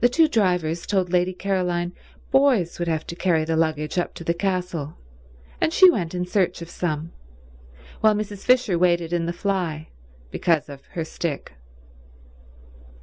The 0.00 0.08
two 0.08 0.28
drivers 0.28 0.86
told 0.86 1.12
Lady 1.12 1.34
Caroline 1.34 1.92
boys 2.30 2.78
would 2.78 2.88
have 2.88 3.06
to 3.08 3.14
carry 3.14 3.44
the 3.44 3.54
luggage 3.54 3.98
up 3.98 4.14
to 4.14 4.24
the 4.24 4.32
castle, 4.32 4.96
and 5.60 5.74
she 5.74 5.90
went 5.90 6.14
in 6.14 6.24
search 6.24 6.62
of 6.62 6.70
some, 6.70 7.12
while 8.00 8.14
Mrs. 8.14 8.44
Fisher 8.46 8.78
waited 8.78 9.12
in 9.12 9.26
the 9.26 9.34
fly 9.34 9.90
because 10.30 10.70
of 10.70 10.86
her 10.92 11.04
stick. 11.04 11.52